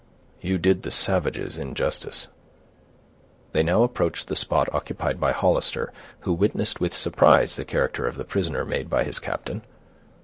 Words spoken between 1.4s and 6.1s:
injustice." They now approached the spot occupied by Hollister,